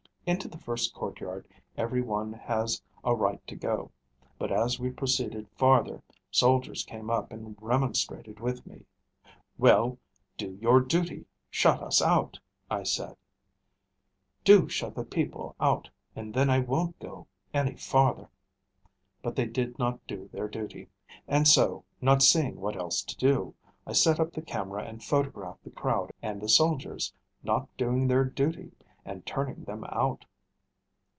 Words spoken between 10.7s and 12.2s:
duty shut us